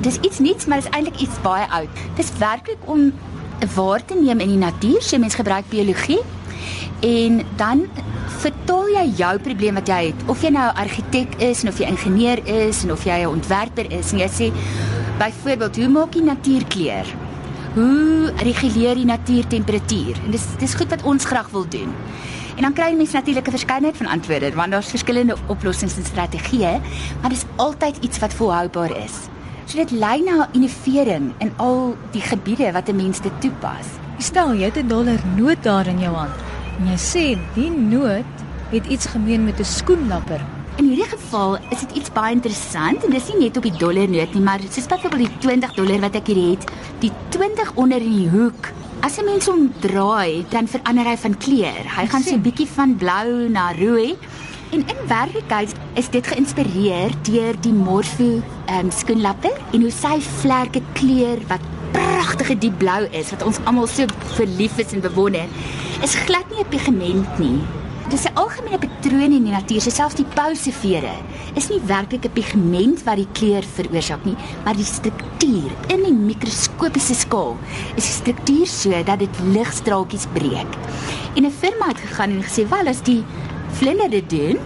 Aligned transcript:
dis 0.00 0.18
iets 0.20 0.38
nuuts, 0.38 0.66
maar 0.66 0.80
dit 0.80 0.86
is 0.86 0.96
eintlik 0.96 1.20
iets 1.20 1.40
baie 1.44 1.66
oud. 1.70 1.88
Dis 2.16 2.32
werklik 2.38 2.78
om 2.84 3.12
waar 3.74 4.04
te 4.04 4.14
neem 4.14 4.40
in 4.40 4.48
die 4.48 4.60
natuur. 4.60 5.02
So 5.02 5.18
mens 5.18 5.34
gebruik 5.34 5.68
biologie 5.68 6.20
en 7.00 7.42
dan 7.56 7.86
vertel 8.40 8.88
jy 8.92 9.04
jou 9.20 9.32
probleem 9.44 9.76
wat 9.80 9.88
jy 9.88 10.00
het. 10.10 10.22
Of 10.28 10.42
jy 10.44 10.52
nou 10.54 10.66
argitek 10.82 11.36
is 11.44 11.64
en 11.64 11.72
of 11.72 11.80
jy 11.80 11.88
ingenieur 11.88 12.40
is 12.48 12.84
en 12.84 12.92
of 12.92 13.04
jy 13.04 13.20
'n 13.24 13.32
ontwerper 13.32 13.90
is 13.92 14.12
en 14.12 14.18
jy 14.18 14.28
sê 14.28 14.52
byvoorbeeld 15.18 15.76
hoe 15.76 15.88
maak 15.88 16.14
jy 16.14 16.22
natuurkleur? 16.22 17.06
Hoe 17.74 18.32
reguleer 18.42 18.96
jy 18.96 19.04
natuurtemperatuur? 19.04 20.16
En 20.24 20.30
dis 20.30 20.46
dis 20.58 20.74
goed 20.74 20.90
wat 20.90 21.02
ons 21.02 21.24
graag 21.24 21.50
wil 21.50 21.68
doen. 21.68 21.94
En 22.56 22.62
dan 22.62 22.72
kry 22.72 22.94
mense 22.94 23.14
natuurlik 23.14 23.46
'n 23.46 23.50
verskeidenheid 23.50 23.96
van 23.96 24.06
antwoorde 24.06 24.52
want 24.54 24.70
daar's 24.70 24.90
verskillende 24.90 25.36
oplossings 25.46 25.96
en 25.96 26.04
strategieë, 26.04 26.80
maar 27.20 27.30
dis 27.30 27.44
altyd 27.56 27.96
iets 28.00 28.18
wat 28.18 28.34
volhoubaar 28.34 28.96
is. 28.96 29.29
So 29.70 29.78
dit 29.78 29.92
lei 29.94 30.16
na 30.26 30.48
innovering 30.50 31.28
in 31.38 31.52
al 31.62 31.92
die 32.10 32.22
gebiede 32.26 32.72
wat 32.74 32.88
'n 32.90 32.96
mens 32.96 33.20
dit 33.22 33.32
toepas. 33.40 33.86
Stel 34.18 34.50
jy 34.54 34.66
het 34.66 34.78
'n 34.82 34.88
dollar 34.88 35.20
noot 35.36 35.62
daar 35.62 35.86
in 35.86 36.00
jou 36.00 36.14
hand 36.14 36.34
en 36.78 36.86
jy 36.90 36.98
sê 36.98 37.38
die 37.54 37.70
noot 37.70 38.34
het 38.70 38.86
iets 38.86 39.06
gemeen 39.06 39.44
met 39.44 39.60
'n 39.60 39.64
skoenlapper. 39.64 40.40
In 40.76 40.84
hierdie 40.84 41.08
geval 41.16 41.58
is 41.70 41.80
dit 41.80 41.92
iets 41.92 42.12
baie 42.12 42.34
interessant 42.34 43.04
en 43.04 43.10
dis 43.10 43.28
nie 43.28 43.44
net 43.44 43.56
op 43.56 43.62
die 43.62 43.78
dollar 43.78 44.08
noot 44.08 44.34
nie, 44.34 44.42
maar 44.42 44.60
soos 44.70 44.86
byvoorbeeld 44.86 45.28
die 45.28 45.38
20 45.38 45.74
dollar 45.74 46.00
wat 46.00 46.14
ek 46.14 46.26
hier 46.26 46.50
het, 46.50 46.70
die 46.98 47.12
20 47.28 47.72
onder 47.74 48.00
in 48.00 48.16
die 48.16 48.28
hoek. 48.28 48.72
As 49.00 49.18
'n 49.18 49.24
mens 49.24 49.46
hom 49.46 49.72
draai, 49.80 50.44
dan 50.48 50.66
verander 50.66 51.04
hy 51.04 51.16
van 51.16 51.36
kleur. 51.36 51.84
Hy 51.96 52.06
gaan 52.06 52.22
so 52.22 52.34
'n 52.34 52.42
bietjie 52.42 52.66
van 52.66 52.96
blou 52.96 53.48
na 53.48 53.72
rooi. 53.72 54.16
En 54.70 54.84
in 54.86 55.06
werklikheid 55.06 55.72
is 55.98 56.08
dit 56.14 56.26
geïnspireer 56.26 57.10
deur 57.26 57.56
die 57.60 57.72
Morpho 57.74 58.38
ehm 58.70 58.86
um, 58.86 58.90
skoenlapper 58.94 59.56
en 59.74 59.82
hoe 59.82 59.90
sy 59.90 60.20
vlerke 60.22 60.82
kleur 60.94 61.42
wat 61.50 61.64
pragtige 61.90 62.54
diep 62.62 62.76
blou 62.78 63.00
is 63.10 63.32
wat 63.34 63.42
ons 63.42 63.58
almal 63.66 63.90
so 63.90 64.06
verlief 64.36 64.78
is 64.78 64.94
en 64.94 65.02
bewonder. 65.02 65.50
Is 66.06 66.14
glad 66.26 66.46
nie 66.54 66.62
'n 66.62 66.70
pigment 66.70 67.38
nie. 67.38 67.58
Dis 68.10 68.26
'n 68.26 68.34
algemene 68.34 68.78
patroon 68.78 69.32
in 69.32 69.44
die 69.44 69.52
natuur, 69.52 69.80
selfs 69.80 70.14
die 70.14 70.30
pousevere 70.34 71.16
is 71.54 71.68
nie 71.68 71.80
werklik 71.86 72.24
'n 72.24 72.32
pigment 72.32 73.02
wat 73.02 73.16
die 73.16 73.28
kleur 73.32 73.62
veroorsaak 73.62 74.24
nie, 74.24 74.36
maar 74.64 74.76
die 74.76 74.84
struktuur 74.84 75.70
in 75.88 76.02
die 76.02 76.12
mikroskopiese 76.12 77.14
skaal 77.14 77.56
is 77.96 78.06
die 78.06 78.18
struktuur 78.22 78.66
so 78.66 79.02
dat 79.04 79.18
dit 79.18 79.40
ligstraaltjies 79.52 80.26
breek. 80.32 80.72
En 81.34 81.44
'n 81.44 81.50
firma 81.50 81.86
het 81.88 81.98
gegaan 81.98 82.30
en 82.30 82.42
gesê, 82.42 82.68
"Wel, 82.68 82.86
as 82.86 83.02
die 83.02 83.24
vlinder 83.78 84.10
dit 84.10 84.30
doen, 84.30 84.58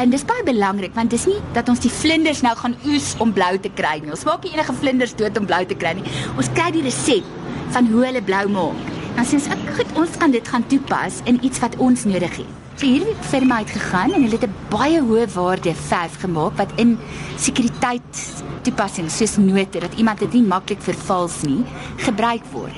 en 0.00 0.10
dis 0.10 0.24
baie 0.26 0.44
belangrik 0.46 0.94
want 0.96 1.12
dis 1.12 1.26
nie 1.30 1.38
dat 1.56 1.68
ons 1.68 1.82
die 1.82 1.92
vlinders 1.92 2.42
nou 2.44 2.54
gaan 2.58 2.74
oes 2.88 3.12
om 3.22 3.32
blou 3.34 3.52
te 3.60 3.70
kry 3.78 3.98
nie. 4.02 4.10
Ons 4.14 4.24
maak 4.28 4.46
nie 4.46 4.54
enige 4.56 4.74
vlinders 4.80 5.14
dood 5.18 5.36
om 5.38 5.46
blou 5.48 5.62
te 5.68 5.78
kry 5.78 5.94
nie. 5.98 6.06
Ons 6.36 6.50
kry 6.56 6.70
die 6.74 6.84
resep 6.86 7.28
van 7.74 7.88
hoe 7.92 8.04
hulle 8.06 8.24
blou 8.24 8.46
maak. 8.56 8.90
Dan 9.16 9.28
sê 9.28 9.38
ons, 9.38 9.48
"Goed, 9.76 9.88
ons 9.96 10.16
kan 10.16 10.30
dit 10.30 10.48
gaan 10.48 10.66
toepas 10.66 11.20
in 11.24 11.38
iets 11.44 11.58
wat 11.60 11.76
ons 11.76 12.04
nodig 12.04 12.36
het." 12.36 12.50
So 12.76 12.86
hierdie 12.86 13.14
firma 13.20 13.58
het 13.58 13.70
gegaan 13.70 14.12
en 14.12 14.22
hulle 14.22 14.38
het 14.40 14.48
'n 14.48 14.54
baie 14.70 15.00
hoë 15.00 15.26
waarde 15.34 15.74
verf 15.74 16.14
gemaak 16.20 16.56
wat 16.56 16.70
in 16.76 16.98
sekuriteit 17.36 18.42
toepassings 18.62 19.16
soos 19.16 19.36
note 19.36 19.78
dat 19.78 19.94
iemand 19.94 20.18
dit 20.18 20.32
nie 20.32 20.42
maklik 20.42 20.80
vervals 20.80 21.42
nie 21.42 21.64
gebruik 21.96 22.42
word. 22.52 22.74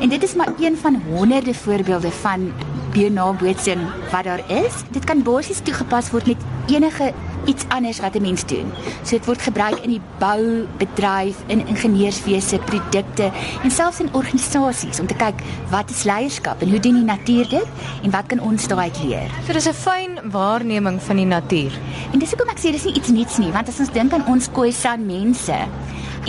En 0.00 0.08
dit 0.08 0.22
is 0.22 0.34
maar 0.34 0.52
een 0.60 0.76
van 0.76 1.02
honderde 1.08 1.54
voorbeelde 1.54 2.10
van 2.10 2.52
bionabootsing 2.92 3.80
wat 4.10 4.24
daar 4.24 4.42
is. 4.50 4.82
Dit 4.90 5.04
kan 5.04 5.22
basies 5.22 5.60
toegepas 5.64 6.10
word 6.10 6.26
met 6.26 6.46
enige 6.68 7.12
iets 7.48 7.64
anders 7.68 8.00
wat 8.00 8.14
'n 8.14 8.22
mens 8.22 8.44
doen. 8.46 8.72
So 9.02 9.16
dit 9.16 9.24
word 9.24 9.42
gebruik 9.42 9.78
in 9.78 9.90
die 9.90 10.00
boubedryf, 10.18 11.36
in 11.46 11.66
ingenieurswese, 11.66 12.58
produkte 12.58 13.30
en 13.62 13.70
selfs 13.70 14.00
in 14.00 14.08
organisasies 14.12 15.00
om 15.00 15.06
te 15.06 15.14
kyk 15.14 15.42
wat 15.70 15.90
is 15.90 16.02
leierskap 16.02 16.62
en 16.62 16.70
hoe 16.70 16.80
doen 16.80 16.94
die 16.94 17.04
natuur 17.04 17.48
dit 17.48 17.66
en 18.02 18.10
wat 18.10 18.26
kan 18.26 18.40
ons 18.40 18.68
daaruit 18.68 19.02
leer. 19.04 19.30
So 19.46 19.52
dis 19.52 19.68
'n 19.68 19.72
fyn 19.72 20.30
waarneming 20.30 21.02
van 21.02 21.16
die 21.16 21.26
natuur. 21.26 21.72
En 22.12 22.18
dis 22.18 22.30
hoekom 22.30 22.48
ek 22.48 22.58
sê 22.58 22.70
dis 22.70 22.84
nie 22.84 22.94
iets 22.94 23.08
niets 23.08 23.38
nie, 23.38 23.52
want 23.52 23.68
as 23.68 23.80
ons 23.80 23.92
dink 23.92 24.12
aan 24.12 24.26
ons 24.26 24.48
Khoisan 24.52 25.06
mense 25.06 25.56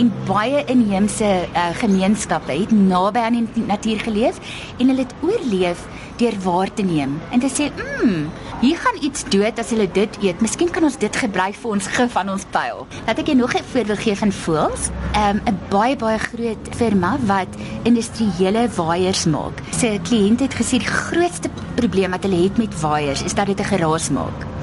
en 0.00 0.12
baie 0.28 0.64
inheemse 0.72 1.28
uh, 1.28 1.70
gemeenskappe 1.80 2.54
het 2.56 2.70
naby 2.72 3.20
aan 3.26 3.36
die 3.40 3.64
natuur 3.68 4.00
geleef 4.06 4.38
en 4.78 4.88
hulle 4.88 5.04
het 5.04 5.14
oorleef 5.20 5.84
deur 6.20 6.36
waar 6.44 6.72
te 6.74 6.84
neem 6.84 7.18
en 7.30 7.40
te 7.40 7.48
sê, 7.48 7.68
"Mmm, 7.76 8.30
hier 8.60 8.76
gaan 8.76 8.96
iets 9.00 9.24
dood 9.28 9.58
as 9.58 9.70
hulle 9.70 9.88
dit 9.92 10.16
eet. 10.22 10.40
Miskien 10.40 10.70
kan 10.70 10.84
ons 10.84 10.96
dit 10.96 11.16
gebruik 11.16 11.54
vir 11.54 11.70
ons 11.70 11.86
gif 11.86 12.16
aan 12.16 12.28
ons 12.28 12.44
pyl." 12.50 12.86
Laat 13.06 13.18
ek 13.18 13.26
jou 13.26 13.36
nog 13.36 13.54
'n 13.54 13.64
voorbeeld 13.72 13.98
gee 13.98 14.16
van 14.16 14.32
voels. 14.32 14.88
Um, 15.16 15.40
'n 15.46 15.58
baie 15.68 15.96
baie 15.96 16.18
groot 16.18 16.68
firma 16.76 17.18
wat 17.26 17.48
industriële 17.82 18.68
waaiers 18.76 19.24
maak. 19.24 19.62
Sy 19.70 20.00
kliënt 20.02 20.40
het 20.40 20.54
gesê 20.54 20.78
die 20.78 20.94
grootste 21.04 21.50
probleem 21.74 22.10
wat 22.10 22.22
hulle 22.22 22.42
het 22.42 22.58
met 22.58 22.80
waaiers 22.80 23.22
is 23.22 23.34
dat 23.34 23.46
dit 23.46 23.60
'n 23.60 23.64
geraas 23.64 24.10
maak. 24.10 24.59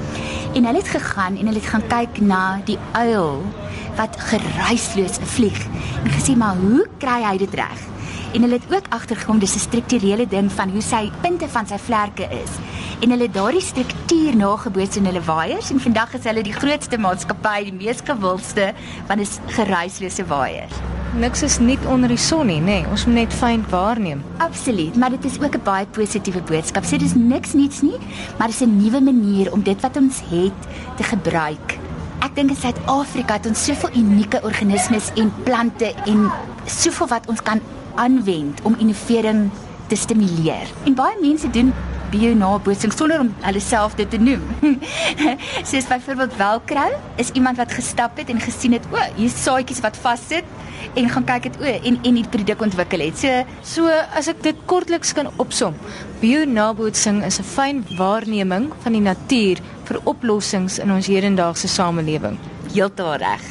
En 0.54 0.64
hulle 0.64 0.78
het 0.78 0.88
gegaan 0.88 1.36
en 1.36 1.46
hulle 1.46 1.60
het 1.60 1.70
gaan 1.70 1.86
kyk 1.86 2.20
na 2.20 2.60
die 2.64 2.78
uil 2.92 3.42
wat 3.98 4.18
geruisloos 4.30 5.18
vlieg 5.34 5.60
en 6.04 6.10
gesê 6.14 6.36
maar 6.36 6.56
hoe 6.56 6.86
kry 7.02 7.22
hy 7.24 7.36
dit 7.38 7.54
reg? 7.54 7.80
En 8.32 8.42
hulle 8.44 8.58
het 8.60 8.74
ook 8.74 8.88
agtergekom 8.88 9.38
dis 9.38 9.54
'n 9.54 9.58
strukturele 9.58 10.26
ding 10.26 10.52
van 10.52 10.70
hoe 10.70 10.82
sy 10.82 11.10
punte 11.20 11.48
van 11.48 11.66
sy 11.66 11.78
vlerke 11.78 12.22
is. 12.22 12.52
En 13.00 13.10
hulle 13.10 13.22
het 13.22 13.34
daardie 13.34 13.60
struktuur 13.60 14.36
nageboots 14.36 14.96
in 14.96 15.04
hulle 15.04 15.22
waaiers 15.22 15.70
en 15.70 15.80
vandag 15.80 16.14
is 16.14 16.24
hulle 16.24 16.42
die 16.42 16.52
grootste 16.52 16.98
maatskappy, 16.98 17.64
die 17.64 17.72
mees 17.72 18.00
gewildste 18.04 18.72
van 19.06 19.18
is 19.18 19.38
geruislose 19.46 20.26
waaiers. 20.26 20.72
Niks 21.16 21.42
is 21.42 21.58
nie 21.58 21.78
onder 21.88 22.08
die 22.08 22.20
son 22.20 22.46
nie, 22.46 22.60
nê. 22.60 22.64
Nee. 22.64 22.86
Ons 22.90 23.06
moet 23.06 23.14
net 23.14 23.32
fyn 23.32 23.64
waarneem. 23.70 24.22
Absoluut, 24.36 24.96
maar 24.96 25.10
dit 25.10 25.24
is 25.24 25.40
ook 25.40 25.54
'n 25.54 25.62
baie 25.64 25.86
positiewe 25.86 26.42
boodskap. 26.42 26.84
Sê 26.84 26.98
dis 26.98 27.14
niks 27.14 27.52
niets 27.52 27.80
nie, 27.80 27.98
maar 28.38 28.48
dis 28.48 28.60
'n 28.60 28.76
nuwe 28.76 29.00
manier 29.00 29.52
om 29.52 29.62
dit 29.62 29.80
wat 29.80 29.96
ons 29.96 30.20
het 30.30 30.58
te 30.96 31.02
gebruik. 31.02 31.78
Ek 32.18 32.34
dink 32.34 32.50
in 32.50 32.56
Suid-Afrika 32.56 33.32
het 33.32 33.46
ons 33.46 33.64
soveel 33.64 33.90
unieke 33.94 34.40
organismes 34.42 35.10
en 35.14 35.32
plante 35.42 35.94
en 36.04 36.30
soveel 36.66 37.06
wat 37.06 37.28
ons 37.28 37.42
kan 37.42 37.60
aanwend 37.98 38.62
om 38.62 38.76
innovering 38.78 39.48
te 39.88 39.96
stimuleer. 39.96 40.70
En 40.86 40.94
baie 40.94 41.16
mense 41.20 41.50
doen 41.50 41.72
bionabootsing 42.12 42.92
sonder 42.94 43.20
om 43.20 43.30
hulle 43.44 43.60
self 43.60 43.96
dit 43.98 44.08
te 44.10 44.20
noem. 44.20 44.44
Soos 45.68 45.88
byvoorbeeld 45.90 46.36
Velcro 46.38 46.86
is 47.20 47.32
iemand 47.36 47.60
wat 47.60 47.74
gestap 47.76 48.16
het 48.20 48.32
en 48.32 48.40
gesien 48.40 48.76
het, 48.76 48.86
o, 48.92 49.02
hier 49.16 49.28
is 49.28 49.36
saadjies 49.42 49.82
wat 49.84 49.98
vassit 50.00 50.46
en 50.96 51.10
gaan 51.12 51.26
kyk 51.28 51.50
het 51.50 51.58
o 51.60 51.68
en 51.68 51.98
en 52.06 52.18
die 52.20 52.26
produk 52.32 52.64
ontwikkel 52.64 53.04
het. 53.08 53.20
So 53.20 53.44
so 53.74 53.92
as 54.16 54.30
ek 54.32 54.42
dit 54.46 54.64
kortliks 54.70 55.12
kan 55.16 55.30
opsom, 55.36 55.76
bionabootsing 56.22 57.22
is 57.26 57.40
'n 57.40 57.48
fyn 57.54 57.84
waarneming 57.98 58.72
van 58.84 58.92
die 58.92 59.04
natuur 59.04 59.62
vir 59.84 60.00
oplossings 60.04 60.78
in 60.78 60.92
ons 60.92 61.06
hedendaagse 61.06 61.68
samelewing. 61.68 62.38
Heeltemal 62.72 63.20
reg. 63.20 63.42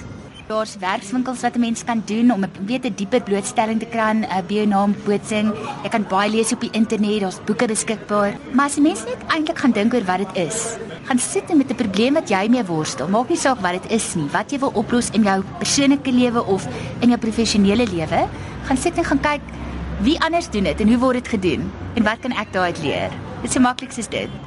Daar's 0.48 0.78
werkswinkels 0.80 1.42
wat 1.42 1.56
'n 1.56 1.60
mens 1.60 1.84
kan 1.84 2.02
doen 2.06 2.32
om 2.32 2.44
'n 2.44 2.52
beter 2.60 2.96
dieper 2.96 3.22
blootstelling 3.22 3.80
te 3.80 3.86
kry 3.86 4.00
aan 4.00 4.20
'n 4.20 4.24
uh, 4.24 4.46
bionaam 4.48 4.96
bootsing. 5.06 5.52
Jy 5.84 5.90
kan 5.90 6.06
baie 6.08 6.30
lees 6.30 6.54
op 6.54 6.62
die 6.62 6.72
internet, 6.72 7.20
daar's 7.20 7.44
boeke 7.46 7.68
beskikbaar. 7.68 8.34
Maar 8.52 8.66
as 8.66 8.76
jy 8.76 8.82
mens 8.82 9.04
net 9.04 9.18
eintlik 9.28 9.58
gaan 9.58 9.72
dink 9.72 9.94
oor 9.94 10.06
wat 10.06 10.18
dit 10.18 10.48
is, 10.48 10.78
gaan 11.04 11.20
sit 11.20 11.56
met 11.56 11.70
'n 11.70 11.76
probleem 11.76 12.14
wat 12.14 12.30
jy 12.30 12.48
mee 12.50 12.64
worstel. 12.64 13.08
Maak 13.08 13.30
nie 13.30 13.38
saak 13.38 13.60
wat 13.60 13.72
dit 13.72 13.92
is 13.92 14.16
nie, 14.16 14.30
wat 14.32 14.52
jy 14.52 14.60
wil 14.60 14.72
oplos 14.74 15.10
in 15.10 15.24
jou 15.24 15.44
persoonlike 15.58 16.12
lewe 16.12 16.46
of 16.46 16.68
in 17.00 17.10
jou 17.10 17.20
professionele 17.20 17.86
lewe, 17.86 18.28
gaan 18.64 18.78
sit 18.78 18.98
en 18.98 19.04
gaan 19.04 19.20
kyk 19.20 19.42
wie 20.02 20.20
anders 20.20 20.50
doen 20.50 20.64
dit 20.64 20.82
en 20.82 20.88
hoe 20.88 20.98
word 20.98 21.14
dit 21.14 21.28
gedoen 21.28 21.72
en 21.94 22.04
wat 22.04 22.20
kan 22.20 22.32
ek 22.32 22.54
daaruit 22.54 22.80
leer? 22.80 23.10
Dit 23.42 23.50
is 23.50 23.52
so 23.52 23.60
maklik 23.60 23.92
soos 23.92 24.08
dit. 24.08 24.47